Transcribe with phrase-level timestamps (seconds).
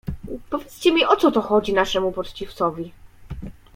[0.49, 2.91] "Powiedzcie mi o co to chodzi naszemu poczciwcowi?"